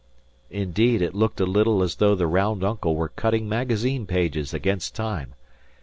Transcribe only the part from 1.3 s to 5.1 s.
a little as though the round uncle were cutting magazine pages against